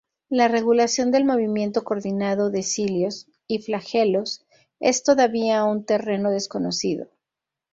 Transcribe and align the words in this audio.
La 0.29 0.47
regulación 0.47 1.11
del 1.11 1.25
movimiento 1.25 1.83
coordinado 1.83 2.49
de 2.49 2.63
cilios 2.63 3.27
y 3.47 3.59
flagelos 3.59 4.43
es 4.79 5.03
todavía 5.03 5.63
un 5.63 5.85
terreno 5.85 6.31
desconocido. 6.31 7.07